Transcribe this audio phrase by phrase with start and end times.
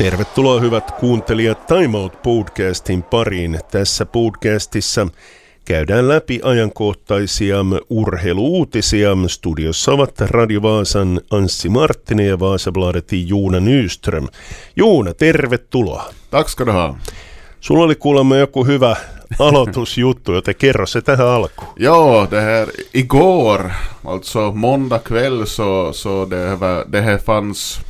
[0.00, 3.60] Tervetuloa hyvät kuuntelijat Time Out podcastin pariin.
[3.70, 5.06] Tässä podcastissa
[5.64, 7.56] käydään läpi ajankohtaisia
[7.90, 9.10] urheiluutisia.
[9.26, 14.28] Studiossa ovat Radio Vaasan Anssi Marttinen ja Vaasabladetin Juuna Nyström.
[14.76, 16.04] Juuna, tervetuloa.
[16.30, 16.94] Tack ska du ha.
[17.60, 18.96] Sulla oli kuulemma joku hyvä
[19.38, 21.72] aloitusjuttu, joten kerro se tähän alkuun.
[21.78, 23.70] Ja, det här igår,
[24.04, 27.80] alltså måndag kväll så, så det, var, det här fanns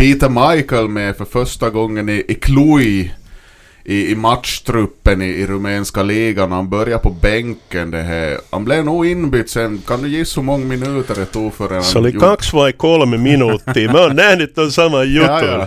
[0.00, 3.14] Peter Michael med för första gången i, i Cluj
[3.84, 6.52] i, i matchtruppen i, i rumänska ligan.
[6.52, 8.38] Han började på bänken det här.
[8.50, 9.82] Han blev nog inbytt sen.
[9.86, 11.82] Kan du gissa hur många minuter det tog för en...
[11.84, 13.92] Se oli kaksi vai kolme minuuttia.
[13.92, 15.28] Mä oon nähnyt ton saman jutun.
[15.28, 15.66] Ja, ja.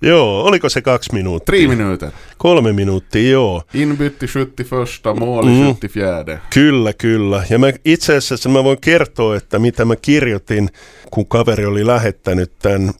[0.00, 1.46] Joo, oliko se kaksi minuuttia?
[1.46, 2.10] Tre minuter.
[2.36, 3.62] Kolme minuuttia, joo.
[3.74, 5.66] Inbytt i 71, mål i Mm.
[5.66, 6.38] 74.
[6.54, 7.44] Kyllä, kyllä.
[7.50, 10.68] Ja mä itse asiassa mä voin kertoa, että mitä mä kirjoitin,
[11.10, 12.92] kun kaveri oli lähettänyt tämän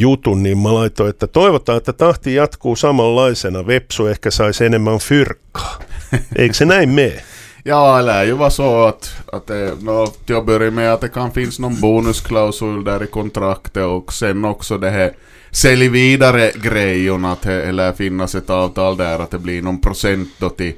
[0.00, 3.66] jutun, niin mä laitoin, että toivotaan, että tahti jatkuu samanlaisena.
[3.66, 5.78] Vepsu ehkä saisi enemmän fyrkkaa.
[6.36, 7.22] Eikö se näin mene?
[7.64, 11.08] Ja, det ju vara så att, att det, nå, till att börja med att det
[11.08, 15.12] kan finnas någon bonusklausul där i kontraktet och sen också det här
[15.50, 20.28] sälj vidare grejen att det lär finnas ett avtal där att det blir någon procent
[20.38, 20.72] då till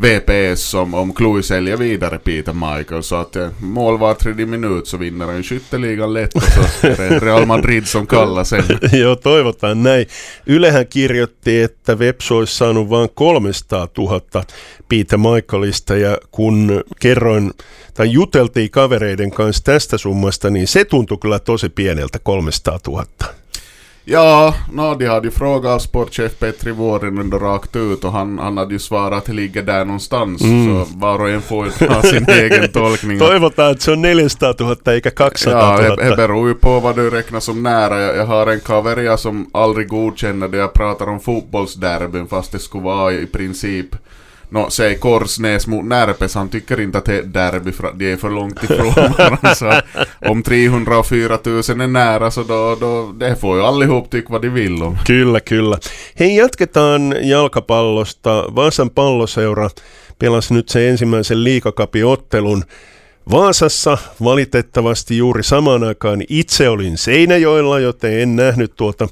[0.00, 4.88] VPS som om Chloe säljer vidare Peter Michael så att eh, mål var tredje minut
[4.88, 8.64] så vinner han skytteligan lätt och så är det Real Madrid som kallar sen.
[8.92, 10.06] Joo, toivotaan näin.
[10.46, 14.20] Ylehän kirjoitti, että Vepsu olisi saanut vain 300 000
[14.88, 17.52] Peter Michaelista ja kun kerroin
[17.94, 23.04] tai juteltiin kavereiden kanssa tästä summasta, niin se tuntui kyllä tosi pieneltä 300 000.
[24.10, 28.72] Ja, no, de hade ju frågat sportchef Petri Vuorinen rakt ut och han, han hade
[28.72, 30.40] ju svarat att det ligger där någonstans.
[30.40, 33.18] Så var och en får ju ha sin egen tolkning.
[33.18, 35.96] Toivotaan, että se on 400 000 eikä 200 Ja, 000.
[35.96, 38.00] det, det beror ju på vad du räknar som nära.
[38.00, 42.58] Jag, jag har en kaveria som aldrig godkänner det jag pratar om fotbollsderbyn fast det
[42.58, 43.86] skulle vara i princip
[44.50, 48.12] Nå, säg Korsnäs mot Närpes, han tycker inte att det är derby för att de
[48.12, 49.82] är för långt ifrån varandra.
[50.20, 54.48] Om 304 000 är nära så då, då det får ju allihop tycka vad de
[54.48, 54.96] vill om.
[55.06, 55.78] Kyllä, kyllä.
[56.14, 58.48] Hei, jatketaan jalkapallosta.
[58.48, 59.70] Vaasan palloseura
[60.18, 62.64] pelasi nyt sen ensimmäisen liikakapiottelun.
[63.30, 69.08] Vaasassa valitettavasti juuri samaan aikaan itse olin Seinäjoella, joten en nähnyt tuota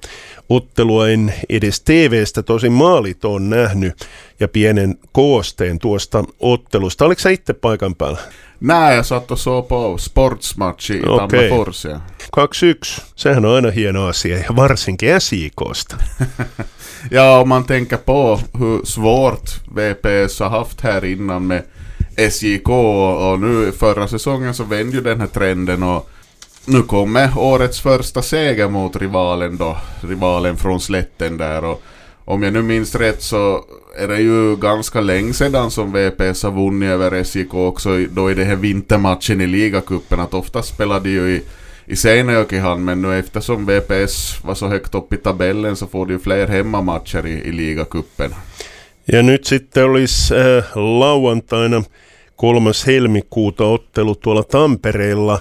[0.49, 4.07] ottelua, en edes TVstä, tosin maalit on nähnyt
[4.41, 7.05] ja pienen koosteen tuosta ottelusta.
[7.05, 8.19] Oliko sä itse paikan päällä?
[8.61, 11.17] Nej, jag satt och såg på sportsmatch i Okej.
[11.17, 11.85] Tammerfors.
[11.85, 12.01] Ja.
[12.37, 15.97] 2-1, sehän on aina hieno asia, ja varsinkin SJKsta.
[17.11, 21.63] Ja, om man tänker på hur svårt VPS har haft här innan med
[22.17, 26.11] SJK och, och nu förra säsongen så vände ju den här trenden och
[26.65, 31.83] nu kommer årets första seger mot rivalen då, rivalen från slätten där och
[32.25, 33.65] om jag nu minns rätt så
[33.99, 38.35] är det ju ganska länge sedan som VPS har vunnit över SJK också då i
[38.35, 41.43] den här vintermatchen i ligacupen att ofta spelade de ju i
[41.89, 46.13] i Seinäjokihan, men nu eftersom VPS var så högt upp i tabellen så får de
[46.13, 48.35] ju fler hemmamatcher i, i ligacupen.
[49.05, 51.85] Ja nyt sitten olisi äh, lauantaina
[52.41, 52.93] 3.
[52.93, 55.41] helmikuuta ottelu tuolla Tampereella,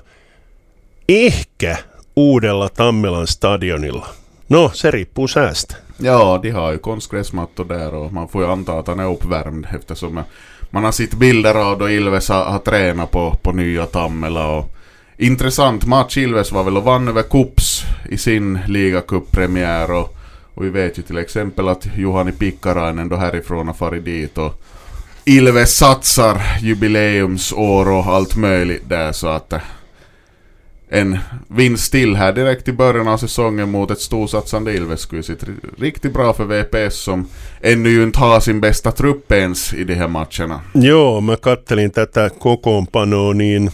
[1.09, 1.77] ehkä
[2.17, 4.07] uudella Tammelan stadionilla.
[4.49, 5.75] No, se riippuu säästä.
[5.99, 9.65] Ja, de har ju konstgräsmattor där och man får ju anta att han är uppvärmd
[9.75, 10.23] eftersom
[10.69, 14.75] man har sett bilder av då Ilves har, har tränat på, på nya Tammela och
[15.17, 16.17] intressant match.
[16.17, 20.15] Ilves var väl och vann över Kups i sin ligacup-premiär och,
[20.53, 24.61] och vi vet ju till exempel att Juhani Pikkarainen då härifrån har farit dit och
[25.27, 29.59] Ilves satsar jubileumsår och allt möjligt där så att eh,
[30.89, 35.73] en vinst till här direkt i början av säsongen mot ett storsatsande Ilves skulle ri-
[35.79, 37.27] riktigt bra för VPS som
[37.61, 40.61] ännu ju inte har sin bästa trupp ens i de här matcherna.
[40.73, 43.71] Joo, mä kattelin tätä kokoonpanoa, niin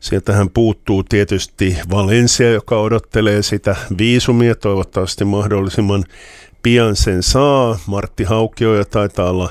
[0.00, 6.04] sieltähän puuttuu tietysti Valencia, joka odottelee sitä viisumia, toivottavasti mahdollisimman
[6.62, 7.78] pian sen saa.
[7.86, 9.50] Martti Haukio taitaa olla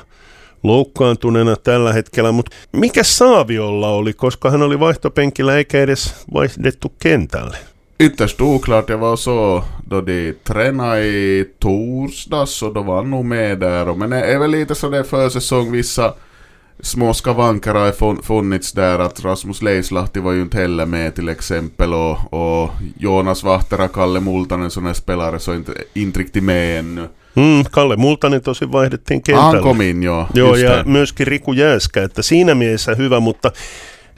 [0.62, 7.56] loukkaantuneena tällä hetkellä, mutta mikä Saaviolla oli, koska hän oli vaihtopenkillä eikä edes vaihdettu kentälle?
[8.00, 13.60] Ytterst oklart, jag var så då de tränade i torsdags och då var nog med
[13.60, 13.94] där.
[13.94, 16.14] Men det är väl lite så det försäsong vissa
[16.80, 21.28] små skavanker har fun- funnits där att Rasmus Leislahti var ju inte heller med till
[21.28, 27.08] exempel och, och Jonas Vahtera, Kalle Multanen är spelare så inte, inte riktigt med ännu.
[27.36, 29.50] Mm, Kalle Multanen tosi vaihdettiin kentälle.
[29.50, 30.86] Han kom in jo, Joo, just ja det.
[30.86, 33.52] myöskin Riku Jääskä, että siinä mielessä hyvä, mutta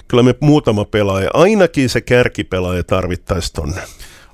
[0.08, 3.82] kyllä me muutama pelaaja, ainakin se kärkipelaaja tarvittaisi tonne.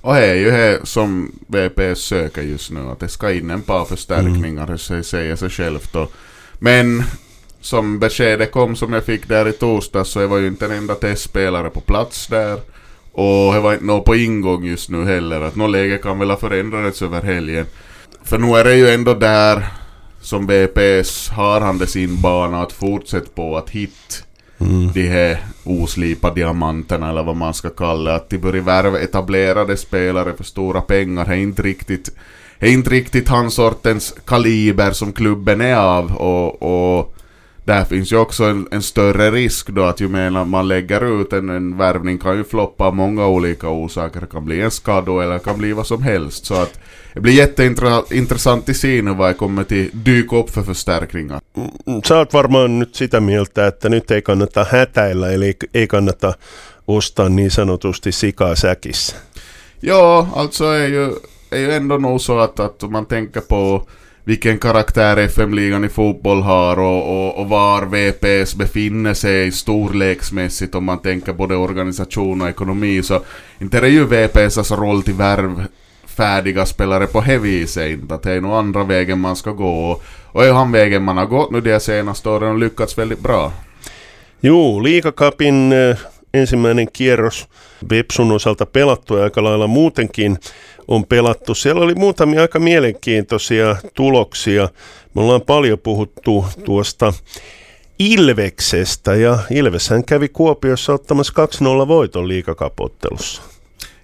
[0.02, 3.84] Och det är ju som VPS söker just nu, att det ska in en par
[3.84, 4.78] förstärkningar, mm.
[4.88, 5.96] det säger sig självt.
[5.96, 6.12] Och,
[6.58, 7.04] men
[7.60, 10.94] som beskedet kom som jag fick där i torsdags så var ju inte en enda
[10.94, 12.60] testspelare på plats där.
[13.12, 16.30] Och det var inte något på ingång just nu heller, att något läge kan väl
[16.30, 17.66] ha förändrats över helgen.
[18.22, 19.66] För nu är det ju ändå där
[20.20, 24.14] som VPS har han det sin bana att fortsätta på att hitta
[24.58, 24.92] mm.
[24.92, 30.32] de här oslipa diamanterna eller vad man ska kalla Att de börjar värva etablerade spelare
[30.36, 32.10] för stora pengar det är inte riktigt,
[32.58, 37.14] är inte riktigt hans sortens kaliber som klubben är av och, och
[37.70, 41.32] där finns ju också en, en, större risk då att ju mer man lägger ut
[41.32, 44.20] en, en värvning kan ju floppa av många olika orsaker.
[44.20, 46.46] Det kan bli en skada eller det kan bli vad som helst.
[46.46, 46.80] Så att
[47.14, 51.40] det blir jätteintressant att se nu vad jag kommer till dyka upp för förstärkningar.
[51.86, 56.34] Mm, sä oot varmaan nyt sitä mieltä, että nyt ei kannata hätäillä, eli ei kannata
[56.88, 59.16] ostaa niin sanotusti sikaa säkissä.
[59.82, 61.16] Ja, alltså är ju,
[61.50, 63.86] är ju ändå nog så att, att man tänker på
[64.30, 70.84] vilken karaktär FM-ligan i fotboll har och, och, och, var VPS befinner sig storleksmässigt om
[70.84, 73.20] man tänker både organisation och ekonomi så
[73.58, 75.64] inte är det ju VPSs roll till värv
[76.04, 78.14] färdiga spelare på det viset inte.
[78.14, 81.16] Att det är nog andra vägen man ska gå och, och är han vägen man
[81.16, 83.52] har gått nu de senaste åren och lyckats väldigt bra.
[84.40, 85.96] Jo, liikakapin äh,
[86.34, 87.48] ensimmäinen kierros
[87.90, 90.38] Vepsun osalta pelattu ja aika lailla muutenkin
[90.88, 91.54] on pelattu.
[91.54, 94.68] Siellä oli muutamia aika mielenkiintoisia tuloksia.
[95.14, 97.12] Me ollaan paljon puhuttu tuosta
[97.98, 101.32] Ilveksestä ja Ilveshän kävi Kuopiossa ottamassa
[101.84, 103.42] 2-0 voiton liikakapottelussa.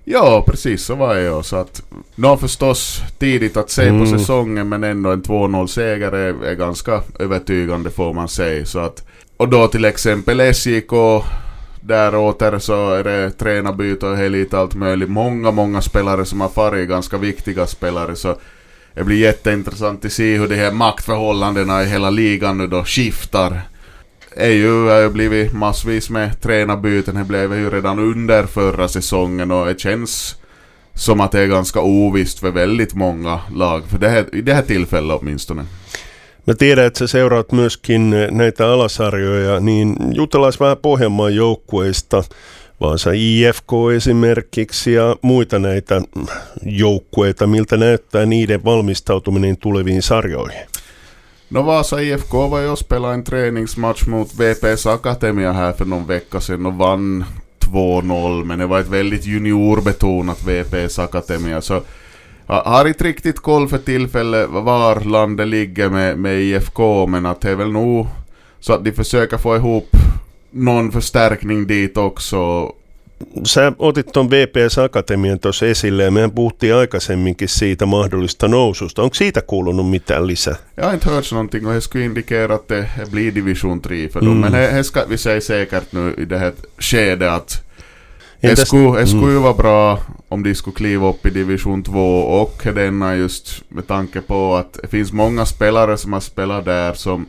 [0.06, 1.82] Ja, precis så var det Så att,
[2.16, 4.00] nå förstås tidigt att se mm.
[4.00, 8.66] på säsongen men ändå en 2-0 seger är, är, ganska övertygande får man säga.
[8.66, 9.04] Så att,
[9.36, 10.92] och då till exempel SJK
[11.86, 15.10] där åter så är det tränarbyte och lite allt möjligt.
[15.10, 18.16] Många, många spelare som har farit, ganska viktiga spelare.
[18.16, 18.36] Så
[18.94, 23.60] det blir jätteintressant att se hur de här maktförhållandena i hela ligan nu då skiftar.
[24.36, 29.66] EU har ju blivit massvis med tränarbyten, det blev ju redan under förra säsongen och
[29.66, 30.36] det känns
[30.94, 34.54] som att det är ganska ovisst för väldigt många lag, för det här, i det
[34.54, 35.66] här tillfället åtminstone.
[36.46, 42.24] Mä tiedän, että sä seuraat myöskin näitä alasarjoja, niin jutellaan vähän Pohjanmaan joukkueista,
[42.80, 46.02] Vaasa IFK esimerkiksi ja muita näitä
[46.62, 50.66] joukkueita, miltä näyttää niiden valmistautuminen tuleviin sarjoihin?
[51.50, 53.24] No Vasa IFK var ju och spelade en
[54.06, 57.24] mot VPS Akademia här för någon vecka sedan och vann
[57.66, 61.82] 2-0 men det var ett väldigt juniorbetonat VPS Akademia så
[62.46, 67.50] har inte riktigt koll för tillfället var landet ligger med, med IFK men att det
[67.50, 68.06] är väl nog
[68.60, 69.88] så att de försöker få ihop
[70.50, 72.72] någon förstärkning dit också.
[73.44, 79.02] Sä otit tuon VPS Akatemian tuossa esille ja mehän puhuttiin aikaisemminkin siitä mahdollista noususta.
[79.02, 80.56] Onko siitä kuulunut mitään lisää?
[80.76, 84.20] Jag har inte hört någonting och det skulle indikera att det blir division 3 för
[84.20, 84.28] dem.
[84.28, 84.40] Mm.
[84.40, 87.65] Men det, det ska vi säga säkert nu i det här skedet att
[88.40, 89.98] det skulle, det skulle ju vara bra
[90.28, 94.78] om de skulle kliva upp i division 2 och denna just med tanke på att
[94.82, 97.26] det finns många spelare som har spelat där som,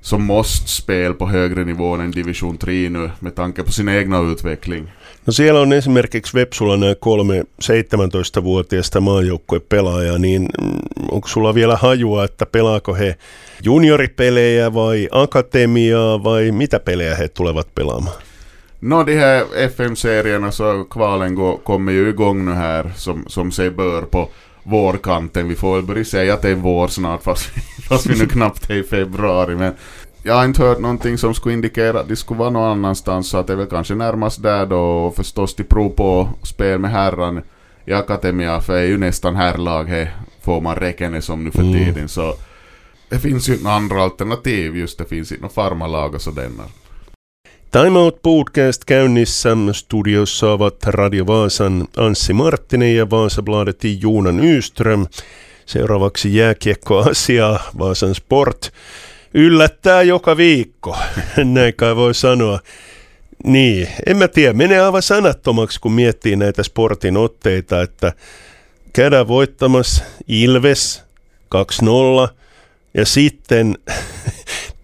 [0.00, 4.20] som måste spela på högre nivå än division 3 nu med tanke på sin egna
[4.20, 4.86] utveckling.
[5.24, 10.80] No siellä on esimerkiksi Vepsulla nämä kolme 17-vuotiaista maajoukkuepelaajaa, niin mm,
[11.10, 13.16] onko sulla vielä hajua, että pelaako he
[13.62, 18.16] junioripelejä vai akatemiaa vai mitä pelejä he tulevat pelaamaan?
[18.84, 23.70] Nå, de här FM-serierna så kvalen går, kommer ju igång nu här som, som sig
[23.70, 24.28] bör på
[24.62, 25.48] vårkanten.
[25.48, 27.44] Vi får väl börja säga att det är vår snart fast,
[27.88, 29.56] fast vi nu knappt är i februari.
[29.56, 29.74] Men
[30.22, 33.38] jag har inte hört någonting som skulle indikera att det skulle vara någon annanstans så
[33.38, 36.90] att det är väl kanske närmast där då och förstås till prov på spel med
[36.90, 37.42] herran
[37.84, 41.62] i Akademia för det är ju nästan herrlag här får man räkna som nu för
[41.62, 41.72] mm.
[41.72, 42.34] tiden så
[43.08, 46.64] det finns ju några andra alternativ just det finns inte några farmalag och sådana.
[47.72, 49.56] Time Out Podcast käynnissä.
[49.72, 55.06] Studiossa ovat Radio Vaasan Anssi Marttinen ja Vaasabladetin Juuna Nyström.
[55.66, 58.72] Seuraavaksi jääkiekko-asiaa, Vaasan Sport.
[59.34, 60.96] Yllättää joka viikko,
[61.44, 62.60] näin kai voi sanoa.
[63.44, 68.12] Niin, en mä tiedä, menee aivan sanattomaksi, kun miettii näitä sportin otteita, että
[68.92, 71.02] käydään voittamassa Ilves
[72.28, 72.34] 2-0
[72.94, 73.78] ja sitten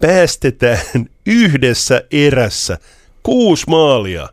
[0.00, 2.78] päästetään yhdessä erässä
[3.22, 4.28] kuusi maalia.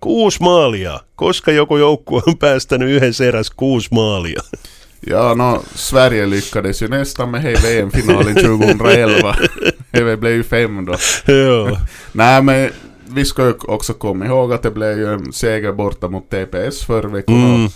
[0.00, 1.00] Kuusi maalia.
[1.16, 4.40] Koska joku joukkue on päästänyt yhdessä erässä kuusi maalia?
[5.10, 9.34] Ja, no, Sverige lyckades ju nästan med hej VM-finalen 2011.
[9.92, 10.92] det blev ju fem då.
[11.26, 11.80] ja.
[12.12, 12.70] Nej, men
[13.14, 16.84] vi ska ju också komma ihåg att det blev ju en seger borta mot TPS
[16.86, 17.54] förra veckan.
[17.54, 17.68] Mm.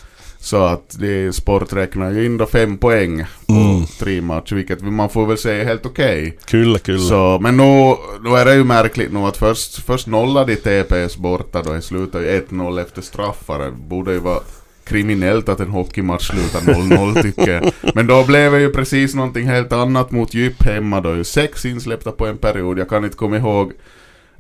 [0.43, 3.87] Så att det, sport räknar ju in då fem poäng på Mm.
[3.99, 6.39] tre matcher, vilket man får väl säga är helt okej.
[6.47, 6.99] Kyllä, kyllä.
[6.99, 7.95] Så, men nu,
[8.25, 12.25] nu är det ju märkligt nu att först, först nollade TPS borta då, det slutade
[12.33, 13.59] ju 1-0 efter straffar.
[13.59, 14.41] Det borde ju vara
[14.85, 17.73] kriminellt att en hockeymatch slutar 0-0 tycker jag.
[17.95, 21.65] Men då blev det ju precis någonting helt annat mot Djup hemma då, ju sex
[21.65, 22.79] insläppta på en period.
[22.79, 23.73] Jag kan inte komma ihåg,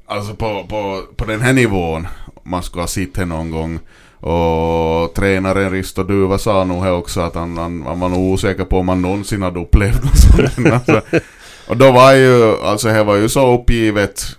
[0.06, 2.06] alltså på, på, på den här nivån,
[2.42, 3.78] man skulle ha sett någon gång.
[4.20, 8.64] Och tränaren Risto Duva sa nog här också att han, han, han var nog osäker
[8.64, 10.72] på om han någonsin hade upplevt något sånt.
[10.72, 11.00] Alltså,
[11.68, 14.36] och då var ju, alltså det var ju så uppgivet.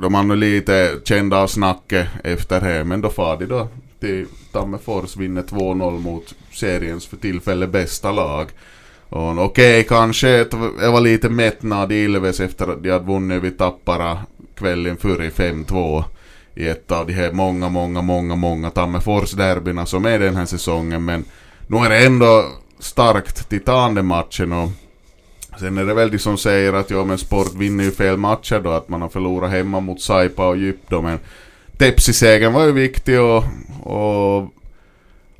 [0.00, 3.68] De var nog lite kända av snacket efter det, men då far de då
[4.00, 8.48] till Tammerfors, vinner 2-0 mot seriens för tillfället bästa lag.
[9.08, 10.28] Och okej, kanske
[10.80, 14.18] det var lite mättnad i Ilves efter att de hade vunnit vid Tappara
[14.54, 16.04] kvällen före 5-2
[16.58, 21.04] i ett av de här många, många, många, många Tammerfors-derbyna som är den här säsongen.
[21.04, 21.24] Men
[21.66, 22.44] nu är det ändå
[22.78, 24.68] starkt titande matchen och
[25.60, 28.60] sen är det väl de som säger att ja men sport vinner ju fel matcher
[28.64, 31.18] då, att man har förlorat hemma mot Saipa och Djup då, men
[31.78, 33.44] Tepsi-segern var ju viktig och,
[33.82, 34.48] och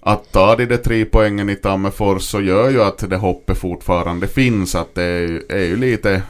[0.01, 4.27] att ta de där tre poängen i Tammerfors så gör ju att det hoppet fortfarande
[4.29, 6.23] finns, att det är, ju- är ju lite...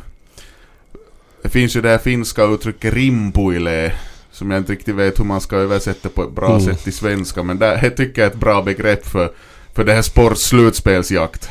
[1.42, 3.92] Det finns ju det här finska uttrycket rimpuile,
[4.38, 6.61] som jag inte riktigt vet hur man ska översätta på ett bra Mm.
[6.61, 9.30] sätt till svenska, men det, det tycker jag är ett bra begrepp för,
[9.76, 11.49] för det här sports slutspelsjakt.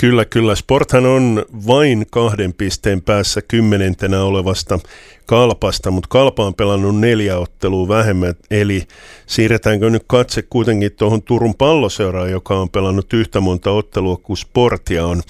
[0.00, 0.56] Kyllä, kyllä.
[0.56, 4.78] Sporthan on vain kahden pisteen päässä kymmenentenä olevasta
[5.26, 8.82] Kalpasta, mutta Kalpa on pelannut neljä ottelua vähemmän, eli
[9.26, 15.06] siirretäänkö nyt katse kuitenkin tuohon Turun palloseuraan, joka on pelannut yhtä monta ottelua kuin Sportia
[15.06, 15.22] on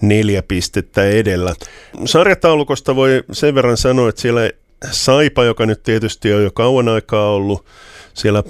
[0.00, 1.54] neljä pistettä edellä.
[2.04, 4.50] Sarjataulukosta voi sen verran sanoa, että siellä
[4.90, 7.64] Saipa, joka nyt tietysti on jo kauan aikaa ollut
[8.14, 8.42] siellä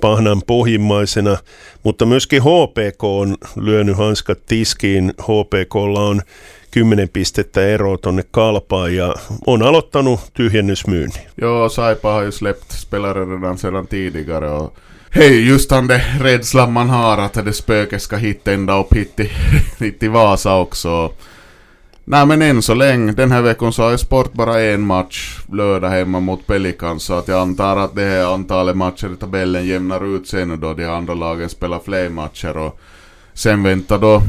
[0.00, 1.36] pahnan pohjimmaisena,
[1.82, 5.12] mutta myöskin HPK on lyönyt hanskat tiskiin.
[5.22, 6.22] HPKlla on
[6.70, 9.14] 10 pistettä eroa tonne kalpaan ja
[9.46, 11.26] on aloittanut tyhjennysmyynnin.
[11.40, 14.74] Ja, Saipa har ju släppt spelare redan sedan tidigare och
[15.46, 18.92] just den där rädslan man har att det spöket ska ända upp
[20.12, 21.12] Vasa också.
[22.08, 25.40] Nej men än så länge, den här veckan så har ju Sport bara en match
[25.52, 29.66] lördag hemma mot Pelicans så att jag antar att det här antalet matcher i tabellen
[29.66, 32.80] jämnar ut sig nu då de andra lagen spelar fler matcher och
[33.32, 34.22] sen väntar då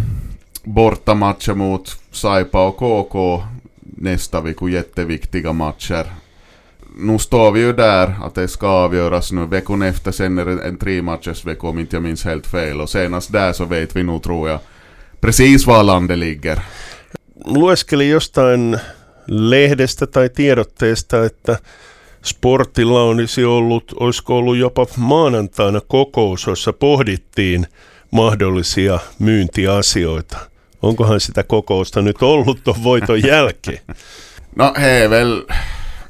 [0.64, 3.44] bortamatcher mot Saipa och KK
[3.80, 6.06] nästa vecka, jätteviktiga matcher
[7.00, 9.46] nu står vi ju där att det ska avgöras nu.
[9.46, 12.82] Veckan efter sen är det en tre matchers vecka om inte jag minns helt fel.
[12.82, 14.60] Och senast där så vet vi nog tror jag
[15.20, 16.64] precis var landet ligger.
[17.46, 18.80] Lueskelin jostain
[19.28, 21.58] lehdestä tai tiedotteesta, että
[22.24, 27.68] Sportilla olisi ollut, olisiko ollut jopa maanantaina kokous, jossa pohdittiin
[28.12, 30.38] mahdollisia myyntiasioita.
[30.82, 33.80] Onkohan sitä kokousta nyt ollut tuon voiton jälkeen?
[34.56, 35.44] No, är väl...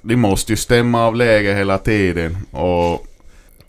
[0.10, 2.38] De måste ju stämma av läge hela tiden.
[2.52, 3.08] Och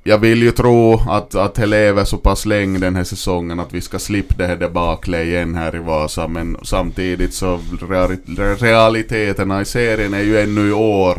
[0.02, 3.74] jag vill ju tro att, att det lever så pass länge den här säsongen att
[3.74, 6.28] vi ska slippa det här debaklet igen här i Vasa.
[6.28, 7.60] Men samtidigt så
[8.58, 11.18] realiteterna i serien är ju ännu i år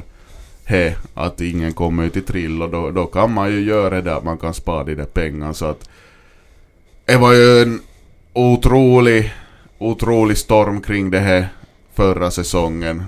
[0.65, 4.01] he, att ingen kommer ut i trill och då, då kan man ju göra det
[4.01, 5.89] där, man kan spara de där pengarna så att
[7.05, 7.81] det var ju en
[8.33, 9.33] otrolig,
[9.77, 11.47] otrolig storm kring det här
[11.93, 13.03] förra säsongen.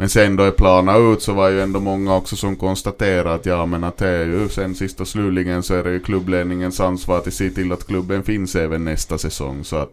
[0.00, 3.46] Men sen då är planen ut så var ju ändå många också som konstaterade att
[3.46, 6.80] ja men att det är ju sen sist och slutligen så är det ju klubbledningens
[6.80, 9.92] ansvar att se till att klubben finns även nästa säsong så att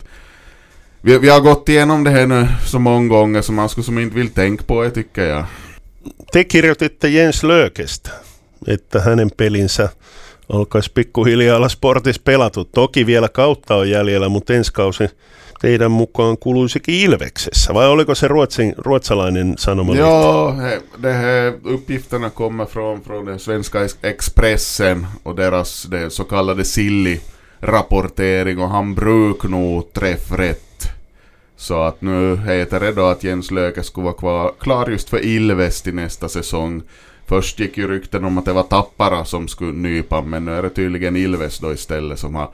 [1.01, 3.99] vi, vi har gått igenom det här nu så många gånger så man skulle som
[3.99, 5.45] inte vill tänka på det tycker jag.
[6.31, 8.11] Te kirjoititte Jens Löökestä,
[8.67, 9.89] että hänen pelinsä
[10.49, 12.65] alkaisi pikkuhiljaa olla sportissa pelattu.
[12.65, 15.09] Toki vielä kautta on jäljellä, mutta ensi kausi
[15.61, 17.73] teidän mukaan kuluisikin Ilveksessä.
[17.73, 19.95] Vai oliko se ruotsin, ruotsalainen sanoma?
[19.95, 20.81] Ja, he,
[21.13, 28.69] här uppgifterna kommer från, från den svenska Expressen och deras det så kallade Silli-rapportering och
[28.69, 30.61] han brukar nog träffa rätt.
[31.57, 35.25] Så att nu heter det då att Jens Löke skulle vara kvar, klar just för
[35.25, 36.81] Ilves till nästa säsong.
[37.25, 40.61] Först gick ju rykten om att det var Tappara som skulle nypa, men nu är
[40.61, 42.49] det tydligen Ilves då istället som har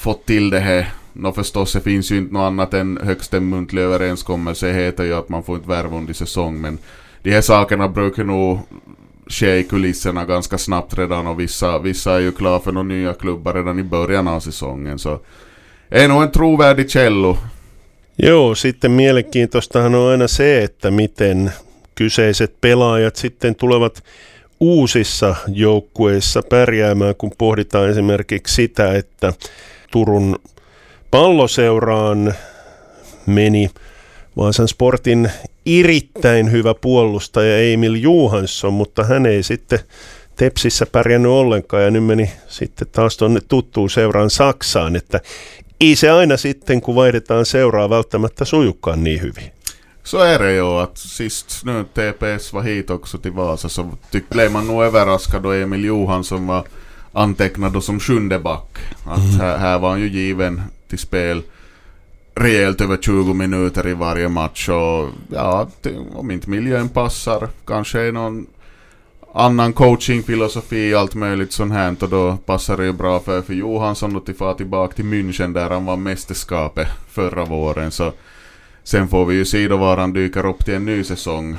[0.00, 0.86] fått till det här.
[1.12, 4.66] Nå förstås, det finns ju inte något annat än högst en muntlig överenskommelse.
[4.66, 6.78] Det heter ju att man får inte värva under säsong, men
[7.22, 8.58] de här sakerna brukar nog
[9.26, 13.14] ske i kulisserna ganska snabbt redan och vissa, vissa är ju klara för några nya
[13.14, 14.98] klubbar redan i början av säsongen.
[14.98, 15.20] Så
[15.88, 17.36] är nog en trovärdig källa.
[18.16, 21.50] Joo, sitten mielenkiintoistahan on aina se, että miten
[21.94, 24.02] kyseiset pelaajat sitten tulevat
[24.60, 29.32] uusissa joukkueissa pärjäämään, kun pohditaan esimerkiksi sitä, että
[29.90, 30.36] Turun
[31.10, 32.34] palloseuraan
[33.26, 33.70] meni
[34.36, 35.30] Vaasan Sportin
[35.66, 39.78] erittäin hyvä puolustaja Emil Johansson, mutta hän ei sitten
[40.36, 45.20] Tepsissä pärjännyt ollenkaan ja nyt meni sitten taas tuonne tuttuun seuraan Saksaan, että
[45.80, 49.52] ei se aina sitten, kun vaihdetaan seuraa, välttämättä sujukkaan niin hyvin.
[50.04, 51.62] Så är det ju att sist
[51.94, 53.86] TPS var hit också till Vasa så
[55.62, 56.64] Emil Johansson var
[57.12, 58.78] antecknad som sjunde back.
[59.04, 59.40] Att mm.
[59.40, 61.42] här, här, var han ju given till spel
[62.34, 65.68] rejält över 20 minuter i varje match och ja,
[66.14, 68.46] om inte miljön passar kanske någon
[69.34, 74.16] annan coachingfilosofi allt möjligt sånt här och då passar det ju bra för, för Johansson
[74.16, 78.12] att få tillbaka till München där han var mästerskapet förra våren så
[78.84, 81.56] sen får vi ju se då var han dyker upp till en ny säsong.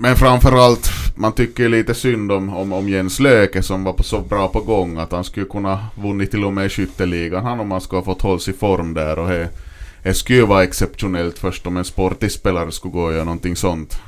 [0.00, 4.02] Men framförallt, man tycker ju lite synd om, om, om Jens Löke som var på
[4.02, 7.70] så bra på gång att han skulle kunna vunnit till och med skytteligan han om
[7.70, 9.48] han skulle ha fått hållas i form där och det,
[10.02, 13.98] det skulle vara exceptionellt först om en sportig spelare skulle gå och göra någonting sånt.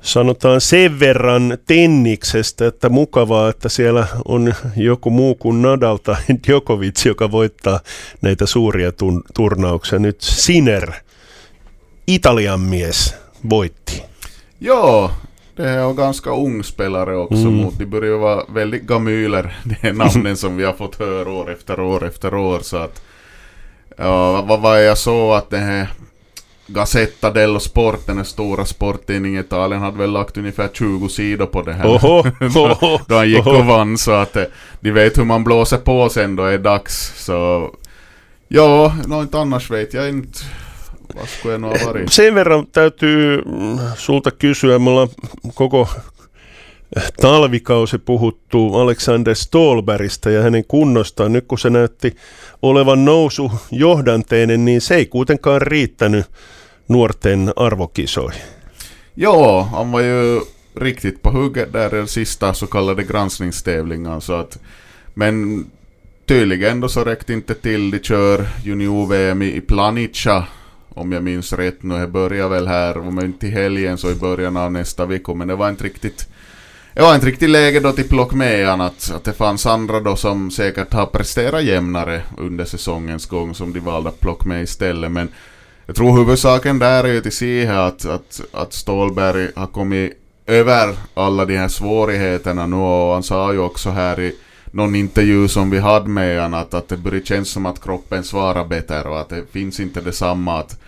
[0.00, 7.06] sanotaan sen verran tenniksestä, että mukavaa, että siellä on joku muu kuin Nadal tai Djokovic,
[7.06, 7.80] joka voittaa
[8.22, 9.98] näitä suuria tun- turnauksia.
[9.98, 10.92] Nyt Sinner,
[12.06, 13.14] Italian mies,
[13.50, 14.15] voitti.
[14.58, 15.10] Joo,
[15.56, 17.54] det är ganska ung spelare också mm.
[17.54, 21.52] mot, de börjar vara väldigt gamyler, det är namnen som vi har fått höra år
[21.52, 23.02] efter år efter år så att
[23.96, 25.88] ja, vad var jag så att det här
[26.66, 31.62] Gazzetta dello Sport, den stora sporttidningen i Italien, hade väl lagt ungefär 20 sidor på
[31.62, 31.86] det här.
[31.86, 33.58] Oho, oho, då han gick oho.
[33.58, 34.44] och vann, så att eh,
[34.80, 37.24] de vet hur man blåser på sen då är dags.
[37.24, 37.70] Så
[38.48, 40.38] ja, något annars vet jag inte.
[41.14, 42.12] Ha varit?
[42.12, 43.42] Sen verran täytyy
[43.94, 45.08] sulta kysyä, me ollaan
[45.54, 45.88] koko
[47.20, 51.32] talvikausi puhuttu Alexander Stolbergista ja hänen kunnostaan.
[51.32, 52.16] Nyt kun se näytti
[52.62, 56.26] olevan nousu johdanteinen, niin se ei kuitenkaan riittänyt
[56.88, 58.42] nuorten arvokisoihin.
[59.16, 64.20] Joo, han var ju riktigt på hugget där den sista så kallade granskningstävlingen.
[64.20, 64.58] Så att,
[65.14, 65.66] men
[66.26, 67.90] tydligen då så räckte inte till.
[67.90, 70.44] De kör junior-VM i Planica
[70.96, 71.98] om jag minns rätt nu.
[71.98, 75.34] Det börjar väl här, om inte i helgen så i början av nästa vecka.
[75.34, 76.28] Men det var inte riktigt
[76.94, 80.00] det var inte riktigt läge då till plock med han att, att det fanns andra
[80.00, 84.62] då som säkert har presterat jämnare under säsongens gång som de valde att plocka med
[84.62, 85.12] istället.
[85.12, 85.28] Men
[85.86, 90.12] jag tror huvudsaken där är ju till se att, att, att Stålberg har kommit
[90.46, 94.34] över alla de här svårigheterna nu och han sa ju också här i
[94.70, 98.24] någon intervju som vi hade med honom att, att det börjar kännas som att kroppen
[98.24, 100.78] svarar bättre och att det finns inte detsamma att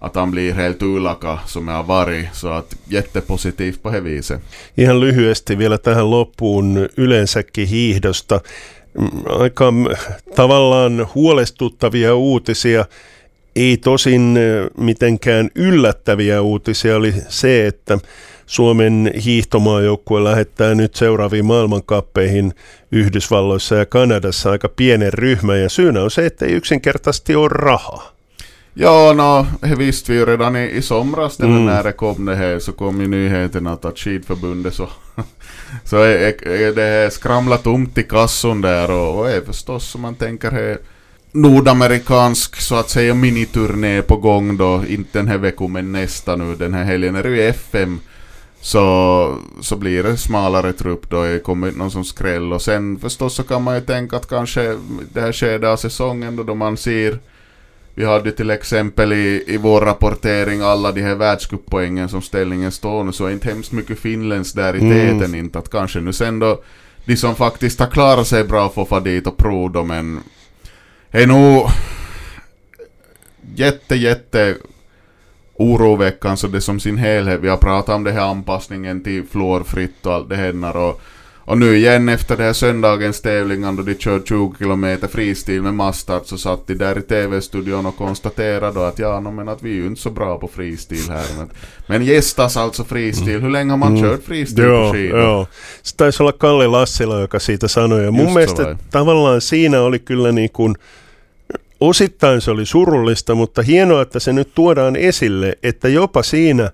[0.00, 4.40] att han blir helt ulaka som jag har varit, så att jättepositivt på det viset.
[4.76, 8.40] Ihan lyhyesti vielä tähän loppuun yleensäkin hiihdosta.
[8.98, 9.08] Mm,
[9.40, 9.72] aika
[10.36, 12.84] tavallaan huolestuttavia uutisia,
[13.56, 14.38] ei tosin
[14.76, 17.98] mitenkään yllättäviä uutisia oli se, että
[18.50, 22.54] Suomen hiihtomaajoukkue lähettää nyt seuraaviin maailmankappeihin
[22.92, 28.12] Yhdysvalloissa ja Kanadassa aika pienen ryhmän ja syynä on se, että ei yksinkertaisesti ole rahaa.
[28.76, 31.66] Ja, no, det visste vi ju redan i, i somras mm.
[31.66, 34.88] när det kom det här så kom ju nyheten att, skidförbundet så,
[35.84, 40.14] så är, är det skramlar tomt i kassan där och, och är förstås som man
[40.14, 40.78] tänker här
[41.32, 46.54] nordamerikansk så att säga miniturné på gång då, inte den här veckan men nästa nu,
[46.54, 48.00] den här helgen är det ju FM
[48.60, 53.34] så, så blir det smalare trupp då, det kommer någon som skräll och sen förstås
[53.34, 54.78] så kan man ju tänka att kanske
[55.12, 57.18] det här skedet av säsongen då, då man ser
[57.94, 63.04] vi hade till exempel i, i vår rapportering alla de här världscuppoängen som ställningen står
[63.04, 65.18] nu så är inte hemskt mycket finländskt där i mm.
[65.18, 66.62] täten inte att kanske nu sen då
[67.04, 70.20] de som faktiskt har klarat sig bra får få dit och prova men
[71.10, 71.66] är nog
[73.54, 74.56] jätte jätte
[75.60, 77.40] oroväckande så det som sin helhet.
[77.40, 81.00] Vi har pratat om det här anpassningen till fluorfritt och allt det här och
[81.50, 85.74] och nu igen efter det här söndagens tävlingar då de kör 20 km fristil med
[85.74, 89.62] mastart så satt de där i TV-studion och konstaterade då att ja, no, men att
[89.62, 91.26] vi är ju inte så bra på fristil här.
[91.38, 91.50] Men,
[91.86, 93.28] men gästas alltså fristil.
[93.28, 93.42] Mm.
[93.42, 94.10] Hur länge har man mm.
[94.10, 95.20] kört fristil på skidor?
[95.20, 95.46] Joo.
[95.82, 98.04] Se taisi olla Kalle Lassila, joka siitä sanoi.
[98.04, 98.76] Ja mun Just mielestä vai?
[98.90, 100.76] tavallaan siinä oli kyllä niin kuin,
[101.80, 106.70] osittain se oli surullista, mutta hienoa, että se nyt tuodaan esille, että jopa siinä,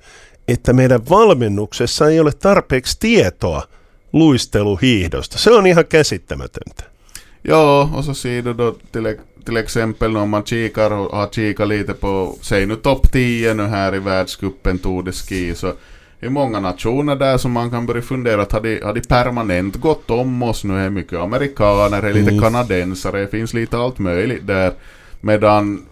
[0.48, 3.62] että meidän valmennuksessa ei ole tarpeeksi tietoa–
[4.12, 5.38] luisteluhiihdosta.
[5.38, 6.84] Se on ihan käsittämätöntä.
[7.44, 8.78] Joo, så ser du då
[9.44, 13.66] till, exempel om man kikar och har kikat lite på, säg nu topp 10 nu
[13.66, 15.74] här i världscupen Tour de Ski, så
[16.20, 19.76] är många nationer där som man kan börja fundera att har de, har de permanent
[19.76, 20.64] gått om oss?
[20.64, 22.42] Nu är mycket amerikaner, är lite Mm.
[22.42, 24.72] kanadensare, det finns lite allt möjligt där.
[25.20, 25.82] Medan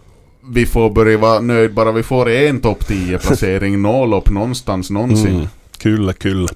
[0.53, 4.89] vi får börja vara nöjd bara vi får en topp 10 placering noll upp någonstans
[4.89, 5.35] någonsin.
[5.35, 6.47] Mm, kyllä, kyllä.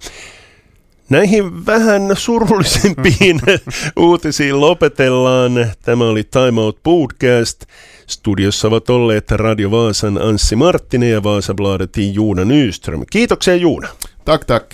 [1.09, 3.41] Näihin vähän surullisempiin
[3.99, 5.51] uutisiin lopetellaan.
[5.81, 7.65] Tämä oli Time Out Podcast.
[8.07, 13.03] Studiossa ovat olleet Radio Vaasan Anssi Marttinen ja Vaasabladetin Juuna Nyström.
[13.11, 13.87] Kiitoksia Juuna.
[14.25, 14.71] Tack, tack.